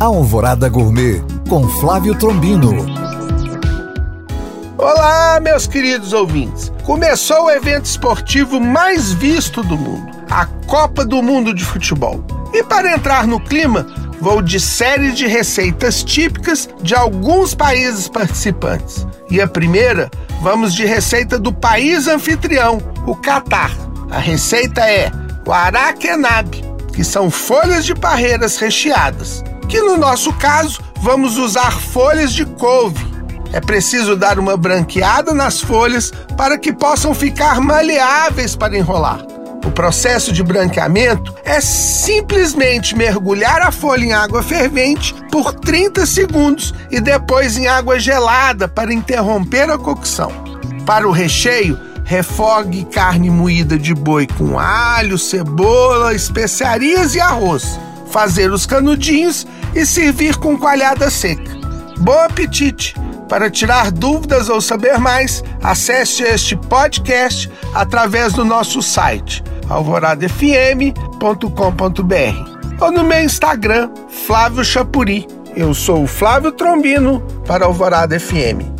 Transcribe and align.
Alvorada 0.00 0.66
Gourmet 0.66 1.22
com 1.46 1.68
Flávio 1.68 2.14
Trombino. 2.14 2.86
Olá, 4.78 5.38
meus 5.42 5.66
queridos 5.66 6.14
ouvintes. 6.14 6.72
Começou 6.84 7.44
o 7.44 7.50
evento 7.50 7.84
esportivo 7.84 8.58
mais 8.58 9.12
visto 9.12 9.62
do 9.62 9.76
mundo, 9.76 10.10
a 10.30 10.46
Copa 10.66 11.04
do 11.04 11.22
Mundo 11.22 11.52
de 11.52 11.62
Futebol. 11.62 12.24
E 12.54 12.64
para 12.64 12.94
entrar 12.94 13.26
no 13.26 13.38
clima, 13.38 13.86
vou 14.22 14.40
de 14.40 14.58
série 14.58 15.12
de 15.12 15.26
receitas 15.26 16.02
típicas 16.02 16.66
de 16.80 16.94
alguns 16.94 17.54
países 17.54 18.08
participantes. 18.08 19.06
E 19.30 19.38
a 19.38 19.46
primeira, 19.46 20.10
vamos 20.40 20.72
de 20.72 20.86
receita 20.86 21.38
do 21.38 21.52
país 21.52 22.08
anfitrião, 22.08 22.78
o 23.06 23.14
Catar. 23.14 23.70
A 24.10 24.18
receita 24.18 24.80
é 24.80 25.12
o 25.46 25.52
araquenab, 25.52 26.58
que 26.94 27.04
são 27.04 27.30
folhas 27.30 27.84
de 27.84 27.94
parreiras 27.94 28.56
recheadas, 28.56 29.44
que 29.70 29.80
no 29.80 29.96
nosso 29.96 30.32
caso 30.32 30.80
vamos 31.00 31.38
usar 31.38 31.70
folhas 31.70 32.32
de 32.32 32.44
couve. 32.44 33.06
É 33.52 33.60
preciso 33.60 34.16
dar 34.16 34.36
uma 34.36 34.56
branqueada 34.56 35.32
nas 35.32 35.60
folhas 35.60 36.12
para 36.36 36.58
que 36.58 36.72
possam 36.72 37.14
ficar 37.14 37.60
maleáveis 37.60 38.56
para 38.56 38.76
enrolar. 38.76 39.24
O 39.64 39.70
processo 39.70 40.32
de 40.32 40.42
branqueamento 40.42 41.32
é 41.44 41.60
simplesmente 41.60 42.96
mergulhar 42.96 43.62
a 43.62 43.70
folha 43.70 44.04
em 44.04 44.12
água 44.12 44.42
fervente 44.42 45.14
por 45.30 45.52
30 45.52 46.04
segundos 46.04 46.74
e 46.90 47.00
depois 47.00 47.56
em 47.56 47.68
água 47.68 47.98
gelada 47.98 48.66
para 48.66 48.92
interromper 48.92 49.70
a 49.70 49.78
cocção. 49.78 50.32
Para 50.84 51.06
o 51.06 51.12
recheio, 51.12 51.78
refogue 52.04 52.84
carne 52.86 53.30
moída 53.30 53.78
de 53.78 53.94
boi 53.94 54.26
com 54.26 54.58
alho, 54.58 55.16
cebola, 55.16 56.12
especiarias 56.12 57.14
e 57.14 57.20
arroz. 57.20 57.78
Fazer 58.10 58.52
os 58.52 58.66
canudinhos 58.66 59.46
e 59.74 59.86
servir 59.86 60.36
com 60.36 60.58
coalhada 60.58 61.08
seca. 61.10 61.50
Bom 61.98 62.18
apetite! 62.18 62.94
Para 63.28 63.48
tirar 63.48 63.92
dúvidas 63.92 64.48
ou 64.48 64.60
saber 64.60 64.98
mais, 64.98 65.44
acesse 65.62 66.24
este 66.24 66.56
podcast 66.56 67.48
através 67.72 68.32
do 68.32 68.44
nosso 68.44 68.82
site 68.82 69.44
alvoradafm.com.br 69.68 72.60
ou 72.80 72.90
no 72.90 73.04
meu 73.04 73.22
Instagram, 73.22 73.88
Flávio 74.08 74.64
Chapuri. 74.64 75.28
Eu 75.54 75.72
sou 75.74 76.02
o 76.02 76.08
Flávio 76.08 76.50
Trombino 76.50 77.20
para 77.46 77.66
Alvorada 77.66 78.18
FM. 78.18 78.79